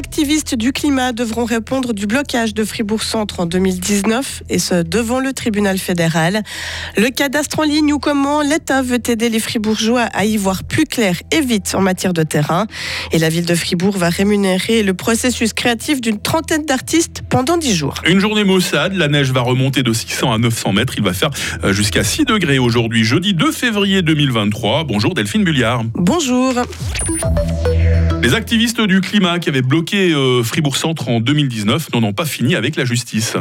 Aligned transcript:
activistes 0.00 0.54
du 0.54 0.72
climat 0.72 1.12
devront 1.12 1.44
répondre 1.44 1.92
du 1.92 2.06
blocage 2.06 2.54
de 2.54 2.64
Fribourg-Centre 2.64 3.40
en 3.40 3.44
2019 3.44 4.44
et 4.48 4.58
ce 4.58 4.82
devant 4.82 5.20
le 5.20 5.34
tribunal 5.34 5.76
fédéral. 5.76 6.42
Le 6.96 7.10
cadastre 7.10 7.58
en 7.58 7.64
ligne 7.64 7.92
ou 7.92 7.98
comment 7.98 8.40
l'État 8.40 8.80
veut 8.80 9.02
aider 9.10 9.28
les 9.28 9.40
Fribourgeois 9.40 10.08
à 10.14 10.24
y 10.24 10.38
voir 10.38 10.64
plus 10.64 10.84
clair 10.84 11.16
et 11.32 11.42
vite 11.42 11.74
en 11.74 11.82
matière 11.82 12.14
de 12.14 12.22
terrain. 12.22 12.66
Et 13.12 13.18
la 13.18 13.28
ville 13.28 13.44
de 13.44 13.54
Fribourg 13.54 13.98
va 13.98 14.08
rémunérer 14.08 14.82
le 14.82 14.94
processus 14.94 15.52
créatif 15.52 16.00
d'une 16.00 16.18
trentaine 16.18 16.64
d'artistes 16.64 17.20
pendant 17.28 17.58
dix 17.58 17.74
jours. 17.74 17.96
Une 18.06 18.20
journée 18.20 18.44
maussade, 18.44 18.94
la 18.94 19.08
neige 19.08 19.32
va 19.32 19.42
remonter 19.42 19.82
de 19.82 19.92
600 19.92 20.32
à 20.32 20.38
900 20.38 20.72
mètres. 20.72 20.94
Il 20.96 21.04
va 21.04 21.12
faire 21.12 21.30
euh, 21.62 21.74
jusqu'à 21.74 22.04
6 22.04 22.24
degrés 22.24 22.58
aujourd'hui, 22.58 23.04
jeudi 23.04 23.34
2 23.34 23.52
février 23.52 24.00
2023. 24.00 24.84
Bonjour 24.84 25.12
Delphine 25.12 25.44
Bulliard. 25.44 25.84
Bonjour. 25.94 26.54
Les 28.22 28.34
activistes 28.34 28.82
du 28.82 29.00
climat 29.00 29.38
qui 29.38 29.48
avaient 29.48 29.62
bloqué 29.62 30.12
euh, 30.12 30.42
Fribourg-Centre 30.42 31.08
en 31.08 31.20
2019 31.20 31.92
n'en 31.94 32.02
ont 32.02 32.12
pas 32.12 32.26
fini 32.26 32.54
avec 32.54 32.76
la 32.76 32.84
justice. 32.84 33.36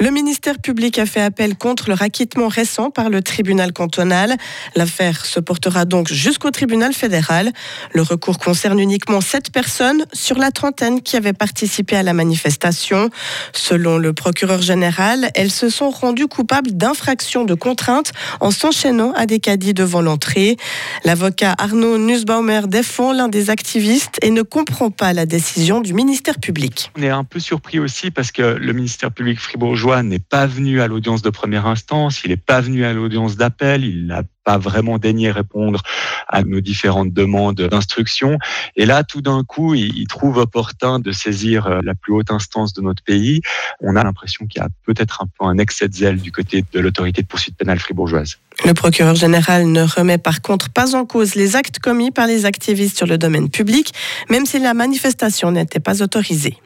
Le 0.00 0.10
ministère 0.10 0.60
public 0.60 0.96
a 1.00 1.06
fait 1.06 1.20
appel 1.20 1.56
contre 1.56 1.90
le 1.90 1.96
acquittement 1.98 2.46
récent 2.46 2.92
par 2.92 3.10
le 3.10 3.20
tribunal 3.20 3.72
cantonal. 3.72 4.36
L'affaire 4.76 5.26
se 5.26 5.40
portera 5.40 5.86
donc 5.86 6.12
jusqu'au 6.12 6.52
tribunal 6.52 6.92
fédéral. 6.92 7.50
Le 7.92 8.02
recours 8.02 8.38
concerne 8.38 8.78
uniquement 8.78 9.20
sept 9.20 9.50
personnes 9.50 10.04
sur 10.12 10.38
la 10.38 10.52
trentaine 10.52 11.02
qui 11.02 11.16
avaient 11.16 11.32
participé 11.32 11.96
à 11.96 12.04
la 12.04 12.12
manifestation. 12.12 13.10
Selon 13.52 13.98
le 13.98 14.12
procureur 14.12 14.62
général, 14.62 15.32
elles 15.34 15.50
se 15.50 15.68
sont 15.68 15.90
rendues 15.90 16.28
coupables 16.28 16.70
d'infraction 16.70 17.44
de 17.44 17.54
contrainte 17.54 18.12
en 18.38 18.52
s'enchaînant 18.52 19.12
à 19.16 19.26
des 19.26 19.40
caddies 19.40 19.74
devant 19.74 20.00
l'entrée. 20.00 20.56
L'avocat 21.04 21.56
Arnaud 21.58 21.98
Nussbaumer 21.98 22.68
défend 22.68 23.12
l'un 23.12 23.26
des 23.26 23.50
activistes 23.50 24.18
et 24.22 24.30
ne 24.30 24.42
comprend 24.42 24.90
pas 24.90 25.12
la 25.12 25.26
décision 25.26 25.80
du 25.80 25.92
ministère 25.92 26.38
public. 26.38 26.92
On 26.96 27.02
est 27.02 27.08
un 27.08 27.24
peu 27.24 27.40
surpris 27.40 27.80
aussi 27.80 28.12
parce 28.12 28.30
que 28.30 28.42
le 28.42 28.72
ministère 28.72 29.10
public 29.10 29.40
fribourgeois 29.40 29.87
n'est 30.02 30.18
pas 30.18 30.46
venu 30.46 30.80
à 30.80 30.86
l'audience 30.86 31.22
de 31.22 31.30
première 31.30 31.66
instance, 31.66 32.22
il 32.24 32.30
n'est 32.30 32.36
pas 32.36 32.60
venu 32.60 32.84
à 32.84 32.92
l'audience 32.92 33.36
d'appel, 33.36 33.84
il 33.84 34.06
n'a 34.06 34.22
pas 34.44 34.58
vraiment 34.58 34.98
daigné 34.98 35.30
répondre 35.30 35.82
à 36.28 36.42
nos 36.42 36.60
différentes 36.60 37.12
demandes 37.12 37.60
d'instruction. 37.60 38.38
Et 38.76 38.86
là, 38.86 39.04
tout 39.04 39.20
d'un 39.20 39.44
coup, 39.44 39.74
il, 39.74 40.06
trouve 40.06 40.38
opportun 40.38 40.98
de 41.00 41.12
saisir 41.12 41.66
euh, 41.66 41.80
la 41.82 41.94
plus 41.94 42.12
haute 42.12 42.30
instance 42.30 42.72
de 42.72 42.80
notre 42.80 43.02
pays. 43.02 43.42
On 43.80 43.94
a 43.94 44.02
l'impression 44.02 44.46
qu'il 44.46 44.62
y 44.62 44.64
a 44.64 44.68
peut-être 44.84 45.22
un 45.22 45.26
peu 45.26 45.44
un 45.44 45.58
excès 45.58 45.88
de 45.88 45.94
zèle 45.94 46.18
du 46.18 46.32
côté 46.32 46.64
de 46.72 46.80
l'autorité 46.80 47.22
de 47.22 47.26
poursuite 47.26 47.56
pénale 47.56 47.78
fribourgeoise. 47.78 48.36
Le 48.64 48.72
procureur 48.72 49.14
général 49.14 49.66
ne 49.66 49.82
remet 49.82 50.18
par 50.18 50.40
contre 50.40 50.70
pas 50.70 50.96
en 50.96 51.04
cause 51.04 51.34
les 51.34 51.56
actes 51.56 51.78
commis 51.78 52.10
par 52.10 52.26
les 52.26 52.46
activistes 52.46 52.96
sur 52.96 53.06
le 53.06 53.18
domaine 53.18 53.50
public, 53.50 53.92
même 54.30 54.46
si 54.46 54.58
la 54.58 54.74
manifestation 54.74 55.52
n'était 55.52 55.80
pas 55.80 56.02
autorisée. 56.02 56.56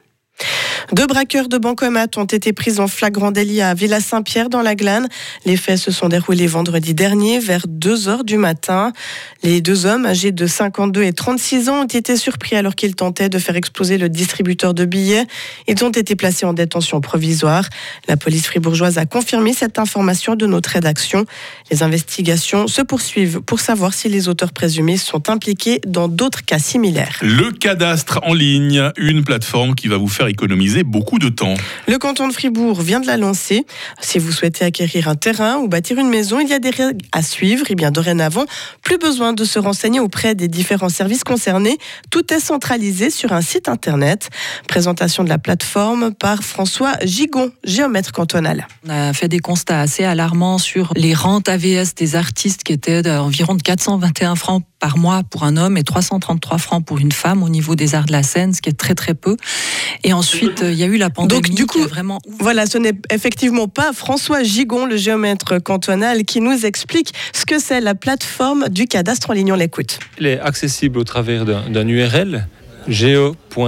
Deux 0.92 1.06
braqueurs 1.06 1.48
de 1.48 1.56
bancomat 1.56 2.08
ont 2.18 2.26
été 2.26 2.52
pris 2.52 2.78
en 2.78 2.86
flagrant 2.86 3.30
délit 3.30 3.62
à 3.62 3.72
Villa 3.72 3.98
Saint-Pierre 3.98 4.50
dans 4.50 4.60
la 4.60 4.74
Glane. 4.74 5.08
Les 5.46 5.56
faits 5.56 5.78
se 5.78 5.90
sont 5.90 6.10
déroulés 6.10 6.46
vendredi 6.46 6.92
dernier 6.92 7.38
vers 7.38 7.66
2 7.66 8.08
heures 8.08 8.24
du 8.24 8.36
matin. 8.36 8.92
Les 9.42 9.62
deux 9.62 9.86
hommes 9.86 10.04
âgés 10.04 10.32
de 10.32 10.46
52 10.46 11.02
et 11.02 11.14
36 11.14 11.70
ans 11.70 11.84
ont 11.84 11.86
été 11.86 12.18
surpris 12.18 12.56
alors 12.56 12.74
qu'ils 12.74 12.94
tentaient 12.94 13.30
de 13.30 13.38
faire 13.38 13.56
exploser 13.56 13.96
le 13.96 14.10
distributeur 14.10 14.74
de 14.74 14.84
billets. 14.84 15.24
Ils 15.66 15.82
ont 15.82 15.88
été 15.88 16.14
placés 16.14 16.44
en 16.44 16.52
détention 16.52 17.00
provisoire. 17.00 17.70
La 18.06 18.18
police 18.18 18.44
fribourgeoise 18.44 18.98
a 18.98 19.06
confirmé 19.06 19.54
cette 19.54 19.78
information 19.78 20.36
de 20.36 20.44
notre 20.44 20.68
rédaction. 20.68 21.24
Les 21.70 21.82
investigations 21.82 22.66
se 22.66 22.82
poursuivent 22.82 23.40
pour 23.40 23.60
savoir 23.60 23.94
si 23.94 24.10
les 24.10 24.28
auteurs 24.28 24.52
présumés 24.52 24.98
sont 24.98 25.30
impliqués 25.30 25.80
dans 25.86 26.08
d'autres 26.08 26.44
cas 26.44 26.58
similaires. 26.58 27.16
Le 27.22 27.50
cadastre 27.50 28.20
en 28.24 28.34
ligne, 28.34 28.90
une 28.98 29.24
plateforme 29.24 29.74
qui 29.74 29.88
va 29.88 29.96
vous 29.96 30.08
faire 30.08 30.26
économiser 30.26 30.81
beaucoup 30.84 31.18
de 31.18 31.28
temps. 31.28 31.54
Le 31.86 31.98
canton 31.98 32.28
de 32.28 32.32
Fribourg 32.32 32.80
vient 32.80 33.00
de 33.00 33.06
la 33.06 33.16
lancer. 33.16 33.64
Si 34.00 34.18
vous 34.18 34.32
souhaitez 34.32 34.64
acquérir 34.64 35.08
un 35.08 35.14
terrain 35.14 35.56
ou 35.56 35.68
bâtir 35.68 35.98
une 35.98 36.08
maison, 36.08 36.40
il 36.40 36.48
y 36.48 36.52
a 36.52 36.58
des 36.58 36.70
règles 36.70 37.04
à 37.12 37.22
suivre. 37.22 37.70
Et 37.70 37.74
bien 37.74 37.90
dorénavant, 37.90 38.44
plus 38.82 38.98
besoin 38.98 39.32
de 39.32 39.44
se 39.44 39.58
renseigner 39.58 40.00
auprès 40.00 40.34
des 40.34 40.48
différents 40.48 40.88
services 40.88 41.24
concernés. 41.24 41.78
Tout 42.10 42.32
est 42.32 42.40
centralisé 42.40 43.10
sur 43.10 43.32
un 43.32 43.40
site 43.40 43.68
internet. 43.68 44.30
Présentation 44.68 45.24
de 45.24 45.28
la 45.28 45.38
plateforme 45.38 46.12
par 46.12 46.42
François 46.42 46.92
Gigon, 47.04 47.52
géomètre 47.64 48.12
cantonal. 48.12 48.66
On 48.86 48.90
a 48.90 49.12
fait 49.12 49.28
des 49.28 49.38
constats 49.38 49.80
assez 49.80 50.04
alarmants 50.04 50.58
sur 50.58 50.92
les 50.96 51.14
rentes 51.14 51.48
AVS 51.48 51.94
des 51.96 52.16
artistes 52.16 52.62
qui 52.62 52.72
étaient 52.72 53.02
d'environ 53.02 53.54
de 53.54 53.62
421 53.62 54.34
francs 54.34 54.62
par 54.82 54.98
mois 54.98 55.22
pour 55.22 55.44
un 55.44 55.56
homme 55.56 55.76
et 55.76 55.84
333 55.84 56.58
francs 56.58 56.84
pour 56.84 56.98
une 56.98 57.12
femme 57.12 57.44
au 57.44 57.48
niveau 57.48 57.76
des 57.76 57.94
arts 57.94 58.06
de 58.06 58.12
la 58.12 58.24
scène, 58.24 58.52
ce 58.52 58.60
qui 58.60 58.68
est 58.68 58.72
très 58.72 58.96
très 58.96 59.14
peu. 59.14 59.36
Et 60.02 60.12
ensuite, 60.12 60.61
il 60.70 60.78
y 60.78 60.82
a 60.82 60.86
eu 60.86 60.96
la 60.96 61.10
pandémie. 61.10 61.40
Donc 61.40 61.50
du 61.50 61.66
coup, 61.66 61.82
vraiment... 61.82 62.20
voilà, 62.40 62.66
ce 62.66 62.78
n'est 62.78 62.94
effectivement 63.10 63.68
pas 63.68 63.92
François 63.92 64.42
Gigon, 64.42 64.86
le 64.86 64.96
géomètre 64.96 65.58
cantonal, 65.58 66.24
qui 66.24 66.40
nous 66.40 66.64
explique 66.66 67.12
ce 67.32 67.44
que 67.44 67.58
c'est 67.58 67.80
la 67.80 67.94
plateforme 67.94 68.68
du 68.68 68.86
cadastre 68.86 69.30
en 69.30 69.34
ligne. 69.34 69.52
On 69.52 69.56
l'écoute. 69.56 69.98
Il 70.18 70.26
est 70.26 70.40
accessible 70.40 70.98
au 70.98 71.04
travers 71.04 71.44
d'un 71.44 71.88
URL 71.88 72.46
geo.fr.ch 72.88 73.58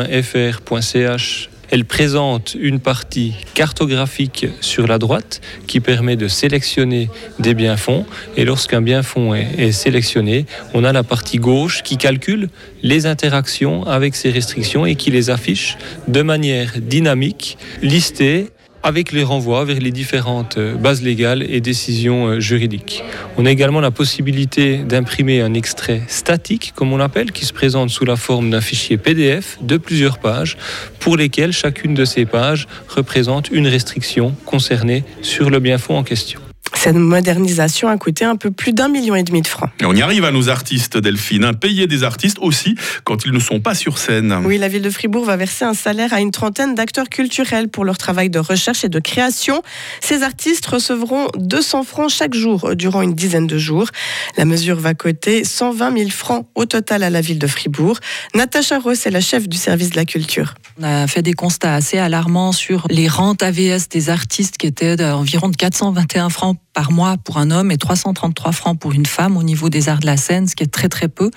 elle 1.74 1.84
présente 1.84 2.56
une 2.56 2.78
partie 2.78 3.34
cartographique 3.54 4.46
sur 4.60 4.86
la 4.86 4.98
droite 4.98 5.40
qui 5.66 5.80
permet 5.80 6.14
de 6.14 6.28
sélectionner 6.28 7.10
des 7.40 7.52
biens-fonds. 7.54 8.06
Et 8.36 8.44
lorsqu'un 8.44 8.80
bien-fonds 8.80 9.34
est, 9.34 9.72
sélectionné, 9.72 10.46
on 10.72 10.84
a 10.84 10.92
la 10.92 11.02
partie 11.02 11.38
gauche 11.38 11.82
qui 11.82 11.96
calcule 11.96 12.48
les 12.84 13.06
interactions 13.06 13.82
avec 13.88 14.14
ces 14.14 14.30
restrictions 14.30 14.86
et 14.86 14.94
qui 14.94 15.10
les 15.10 15.30
affiche 15.30 15.76
de 16.06 16.22
manière 16.22 16.74
dynamique, 16.80 17.58
listée 17.82 18.50
avec 18.84 19.12
les 19.12 19.25
renvois 19.25 19.65
vers 19.65 19.81
les 19.81 19.91
différentes 19.91 20.59
euh, 20.59 20.77
bases 20.77 21.03
légales 21.03 21.43
et 21.43 21.61
décisions 21.61 22.27
euh, 22.27 22.41
juridiques. 22.41 23.03
On 23.39 23.47
a 23.47 23.50
également 23.50 23.81
la 23.81 23.91
possibilité 23.91 24.78
d'imprimer 24.78 25.41
un 25.41 25.55
extrait 25.55 26.03
statique, 26.06 26.72
comme 26.77 26.93
on 26.93 26.99
l'appelle, 26.99 27.33
qui 27.33 27.47
se 27.47 27.55
présente 27.55 27.89
sous 27.89 28.05
la 28.05 28.17
forme 28.17 28.50
d'un 28.50 28.61
fichier 28.61 28.99
PDF 28.99 29.59
de 29.62 29.78
plusieurs 29.78 30.19
pages, 30.19 30.59
pour 31.00 31.17
lesquelles 31.17 31.53
chacune 31.53 31.95
de 31.95 32.05
ces 32.05 32.27
pages 32.27 32.69
représente 32.89 33.50
une 33.50 33.67
restriction 33.67 34.34
concernée 34.45 35.03
sur 35.22 35.49
le 35.49 35.59
bien 35.61 35.78
fond 35.78 35.97
en 35.97 36.05
question. 36.05 36.41
Cette 36.84 36.97
modernisation 36.97 37.89
a 37.89 37.97
coûté 37.97 38.27
un 38.27 38.37
peu 38.37 38.50
plus 38.50 38.75
d'un 38.75 38.89
million 38.89 39.15
et 39.15 39.22
demi 39.22 39.41
de 39.41 39.47
francs. 39.47 39.71
on 39.83 39.97
y 39.97 40.03
arrive 40.03 40.27
à 40.27 40.31
nos 40.31 40.50
artistes, 40.50 40.99
Delphine. 40.99 41.47
Hein. 41.47 41.55
Payer 41.55 41.87
des 41.87 42.05
artistes 42.05 42.37
aussi 42.43 42.75
quand 43.05 43.25
ils 43.25 43.33
ne 43.33 43.39
sont 43.39 43.59
pas 43.59 43.75
sur 43.75 43.97
scène. 43.97 44.37
Oui, 44.45 44.59
la 44.59 44.69
ville 44.69 44.83
de 44.83 44.91
Fribourg 44.91 45.25
va 45.25 45.39
verser 45.39 45.65
un 45.65 45.72
salaire 45.72 46.12
à 46.12 46.21
une 46.21 46.31
trentaine 46.31 46.75
d'acteurs 46.75 47.09
culturels 47.09 47.69
pour 47.69 47.87
leur 47.87 47.97
travail 47.97 48.28
de 48.28 48.39
recherche 48.39 48.84
et 48.84 48.91
de 48.91 48.99
création. 48.99 49.62
Ces 50.03 50.22
artistes 50.22 50.67
recevront 50.67 51.28
200 51.39 51.84
francs 51.84 52.11
chaque 52.11 52.34
jour 52.34 52.77
durant 52.77 53.01
une 53.01 53.15
dizaine 53.15 53.47
de 53.47 53.56
jours. 53.56 53.89
La 54.37 54.45
mesure 54.45 54.78
va 54.78 54.93
coûter 54.93 55.43
120 55.43 55.97
000 55.97 56.11
francs 56.11 56.47
au 56.55 56.66
total 56.66 57.03
à 57.03 57.09
la 57.09 57.22
ville 57.22 57.39
de 57.39 57.47
Fribourg. 57.47 57.99
Natacha 58.34 58.78
Ross 58.78 59.06
est 59.06 59.11
la 59.11 59.22
chef 59.22 59.49
du 59.49 59.56
service 59.56 59.89
de 59.89 59.97
la 59.97 60.05
culture. 60.05 60.53
On 60.78 60.83
a 60.83 61.06
fait 61.06 61.22
des 61.22 61.33
constats 61.33 61.77
assez 61.77 61.97
alarmants 61.97 62.53
sur 62.53 62.87
les 62.91 63.09
rentes 63.09 63.43
AVS 63.43 63.89
des 63.89 64.11
artistes 64.11 64.59
qui 64.59 64.66
étaient 64.66 64.97
d'environ 64.97 65.49
de 65.49 65.56
421 65.56 66.28
francs 66.28 66.59
par 66.74 66.92
mois 66.92 67.16
pour 67.16 67.38
un 67.38 67.50
homme 67.50 67.70
et 67.70 67.78
333 67.78 68.52
francs 68.52 68.78
pour 68.78 68.92
une 68.92 69.06
femme 69.06 69.36
au 69.36 69.42
niveau 69.42 69.70
des 69.70 69.88
arts 69.88 70.00
de 70.00 70.06
la 70.06 70.16
scène, 70.16 70.46
ce 70.46 70.56
qui 70.56 70.64
est 70.64 70.72
très 70.72 70.88
très 70.88 71.08
peu. 71.08 71.30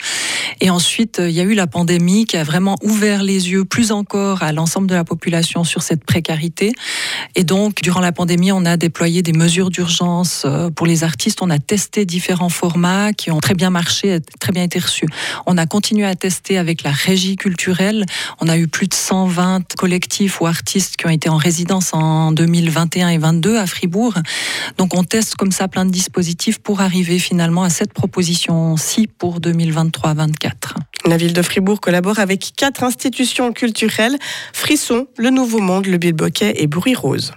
Et 0.60 0.70
ensuite, 0.70 1.22
il 1.24 1.32
y 1.32 1.40
a 1.40 1.44
eu 1.44 1.54
la 1.54 1.68
pandémie 1.68 2.26
qui 2.26 2.36
a 2.36 2.44
vraiment 2.44 2.76
ouvert 2.82 3.24
les 3.24 3.52
yeux 3.52 3.64
plus 3.64 3.92
encore 3.92 4.44
à 4.44 4.52
l'ensemble 4.52 4.88
de 4.88 4.96
la 4.96 5.04
population 5.04 5.64
sur 5.64 5.84
cette 5.84 6.04
précarité. 6.04 6.74
Et 7.36 7.44
donc, 7.44 7.82
durant 7.82 8.00
la 8.00 8.12
pandémie, 8.12 8.52
on 8.52 8.66
a 8.66 8.78
déployé 8.78 9.22
des 9.22 9.34
mesures 9.34 9.70
d'urgence 9.70 10.44
euh, 10.46 10.70
pour 10.70 10.88
les 10.88 11.04
artistes. 11.04 11.42
On 11.42 11.50
a 11.50 11.60
testé 11.60 12.06
différents 12.06 12.50
formats 12.50 13.14
qui 13.14 13.32
ont 13.32 13.40
très 13.40 13.54
bien 13.54 13.70
marché, 13.70 14.20
très 14.40 14.52
bien 14.52 14.64
été 14.64 14.80
reçus. 14.80 15.08
On 15.46 15.58
a 15.58 15.66
continué 15.66 16.06
à 16.06 16.16
tester 16.16 16.58
avec 16.58 16.84
la 16.84 16.92
régie 16.92 17.36
culturelle. 17.36 18.06
On 18.40 18.48
a 18.48 18.58
eu 18.58 18.68
plus 18.68 18.88
de 18.88 18.94
120 18.94 19.76
collectifs 19.76 20.42
ou 20.42 20.48
artistes 20.48 20.98
qui 20.98 21.06
ont 21.06 21.12
été 21.12 21.30
en 21.30 21.38
résidence 21.38 21.94
en 21.94 22.32
2021 22.32 23.10
et 23.10 23.18
2022 23.18 23.58
à 23.58 23.68
Fribourg. 23.68 24.14
Donc, 24.78 24.96
on 24.96 25.04
teste 25.04 25.36
comme 25.36 25.52
ça 25.52 25.68
plein 25.68 25.86
de 25.86 25.92
dispositifs 25.92 26.60
pour 26.60 26.82
arriver 26.82 27.20
finalement 27.20 27.64
à 27.64 27.70
cette 27.70 27.94
proposition-ci 27.94 29.08
pour 29.08 29.40
2023-24. 29.40 30.76
La 31.06 31.18
ville 31.18 31.34
de 31.34 31.42
Fribourg 31.42 31.80
collabore 31.80 32.20
avec 32.20 32.54
quatre 32.56 32.84
institutions 32.84 33.54
culturelles, 33.54 34.18
Frisson, 34.54 35.08
Le 35.18 35.30
Nouveau 35.30 35.60
Monde, 35.60 35.86
le 35.86 35.98
Bilboquet 35.98 36.54
et 36.58 36.68
Bruit 36.68 36.96
Rose. 36.96 37.34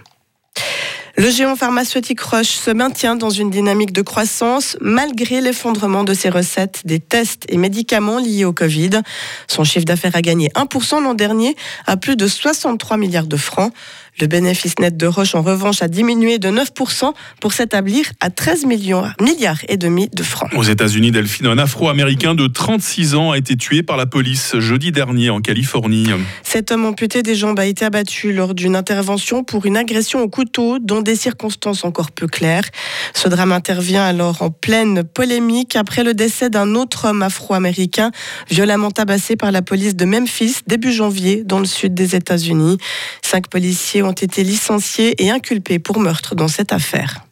Le 1.17 1.29
géant 1.29 1.55
pharmaceutique 1.55 2.21
Roche 2.21 2.47
se 2.47 2.71
maintient 2.71 3.15
dans 3.15 3.29
une 3.29 3.49
dynamique 3.49 3.91
de 3.91 4.01
croissance 4.01 4.77
malgré 4.79 5.41
l'effondrement 5.41 6.03
de 6.03 6.13
ses 6.13 6.29
recettes 6.29 6.81
des 6.85 6.99
tests 6.99 7.45
et 7.49 7.57
médicaments 7.57 8.17
liés 8.17 8.45
au 8.45 8.53
Covid. 8.53 9.01
Son 9.47 9.63
chiffre 9.63 9.85
d'affaires 9.85 10.15
a 10.15 10.21
gagné 10.21 10.49
1% 10.55 11.03
l'an 11.03 11.13
dernier 11.13 11.55
à 11.85 11.97
plus 11.97 12.15
de 12.15 12.27
63 12.27 12.97
milliards 12.97 13.27
de 13.27 13.37
francs. 13.37 13.73
Le 14.19 14.27
bénéfice 14.27 14.77
net 14.79 14.97
de 14.97 15.07
Roche, 15.07 15.35
en 15.35 15.41
revanche, 15.41 15.81
a 15.81 15.87
diminué 15.87 16.37
de 16.37 16.49
9% 16.49 17.13
pour 17.39 17.53
s'établir 17.53 18.05
à 18.19 18.29
13 18.29 18.65
millions, 18.65 19.03
milliards 19.19 19.61
et 19.67 19.77
demi 19.77 20.09
de 20.13 20.21
francs. 20.21 20.49
Aux 20.55 20.63
États-Unis, 20.63 21.11
Delphine, 21.11 21.47
un 21.47 21.57
Afro-Américain 21.57 22.35
de 22.35 22.45
36 22.45 23.15
ans 23.15 23.31
a 23.31 23.37
été 23.37 23.55
tué 23.55 23.83
par 23.83 23.97
la 23.97 24.05
police 24.05 24.57
jeudi 24.59 24.91
dernier 24.91 25.29
en 25.29 25.39
Californie. 25.39 26.07
Cet 26.43 26.71
homme 26.71 26.85
amputé 26.85 27.23
des 27.23 27.35
jambes 27.35 27.59
a 27.59 27.65
été 27.65 27.85
abattu 27.85 28.33
lors 28.33 28.53
d'une 28.53 28.75
intervention 28.75 29.43
pour 29.43 29.65
une 29.65 29.77
agression 29.77 30.21
au 30.21 30.27
couteau 30.27 30.77
dans 30.79 31.01
des 31.01 31.15
circonstances 31.15 31.83
encore 31.83 32.11
peu 32.11 32.27
claires. 32.27 32.65
Ce 33.13 33.27
drame 33.27 33.51
intervient 33.51 34.03
alors 34.03 34.41
en 34.41 34.49
pleine 34.51 35.03
polémique 35.03 35.75
après 35.75 36.03
le 36.03 36.13
décès 36.13 36.49
d'un 36.49 36.75
autre 36.75 37.09
homme 37.09 37.23
afro-américain 37.23 38.11
violemment 38.49 38.91
tabassé 38.91 39.35
par 39.35 39.51
la 39.51 39.61
police 39.61 39.95
de 39.95 40.05
Memphis 40.05 40.57
début 40.67 40.91
janvier 40.91 41.43
dans 41.43 41.59
le 41.59 41.65
sud 41.65 41.93
des 41.93 42.15
États-Unis. 42.15 42.77
Cinq 43.21 43.47
policiers 43.47 44.00
ont 44.03 44.11
été 44.11 44.43
licenciés 44.43 45.23
et 45.23 45.31
inculpés 45.31 45.79
pour 45.79 45.99
meurtre 45.99 46.35
dans 46.35 46.47
cette 46.47 46.73
affaire. 46.73 47.25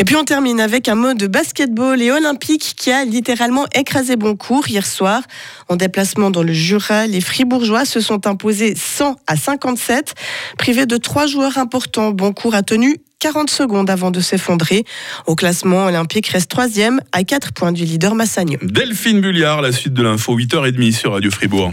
Et 0.00 0.04
puis 0.04 0.14
on 0.14 0.24
termine 0.24 0.60
avec 0.60 0.88
un 0.88 0.94
mot 0.94 1.12
de 1.12 1.26
basketball 1.26 2.00
et 2.00 2.12
olympique 2.12 2.74
qui 2.76 2.92
a 2.92 3.04
littéralement 3.04 3.66
écrasé 3.74 4.14
Boncourt 4.14 4.68
hier 4.68 4.86
soir. 4.86 5.22
En 5.68 5.74
déplacement 5.74 6.30
dans 6.30 6.44
le 6.44 6.52
Jura, 6.52 7.08
les 7.08 7.20
Fribourgeois 7.20 7.84
se 7.84 8.00
sont 8.00 8.26
imposés 8.28 8.74
100 8.76 9.16
à 9.26 9.36
57. 9.36 10.14
Privés 10.56 10.86
de 10.86 10.96
trois 10.98 11.26
joueurs 11.26 11.58
importants, 11.58 12.12
Boncourt 12.12 12.54
a 12.54 12.62
tenu 12.62 12.98
40 13.18 13.50
secondes 13.50 13.90
avant 13.90 14.12
de 14.12 14.20
s'effondrer. 14.20 14.84
Au 15.26 15.34
classement, 15.34 15.86
Olympique 15.86 16.28
reste 16.28 16.48
troisième 16.48 17.00
à 17.10 17.24
4 17.24 17.52
points 17.52 17.72
du 17.72 17.84
leader 17.84 18.14
Massagno. 18.14 18.58
Delphine 18.62 19.20
Bulliard, 19.20 19.62
la 19.62 19.72
suite 19.72 19.94
de 19.94 20.02
l'info, 20.04 20.38
8h30 20.38 20.92
sur 20.92 21.12
Radio 21.12 21.32
Fribourg. 21.32 21.72